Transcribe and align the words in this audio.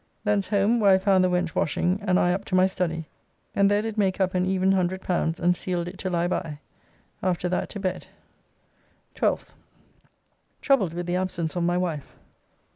Thence 0.23 0.47
home, 0.47 0.79
where 0.79 0.89
I 0.89 0.97
found 0.97 1.23
the 1.23 1.29
wench 1.29 1.53
washing, 1.53 1.99
and 2.01 2.19
I 2.19 2.33
up 2.33 2.43
to 2.45 2.55
my 2.55 2.65
study, 2.65 3.05
and 3.53 3.69
there 3.69 3.83
did 3.83 3.99
make 3.99 4.19
up 4.19 4.33
an 4.33 4.47
even 4.47 4.71
L100, 4.73 5.39
and 5.39 5.55
sealed 5.55 5.87
it 5.87 5.99
to 5.99 6.09
lie 6.09 6.27
by. 6.27 6.57
After 7.21 7.47
that 7.49 7.69
to 7.69 7.79
bed. 7.79 8.07
12th. 9.13 9.53
Troubled 10.59 10.95
with 10.95 11.05
the 11.05 11.17
absence 11.17 11.55
of 11.55 11.61
my 11.61 11.77
wife. 11.77 12.15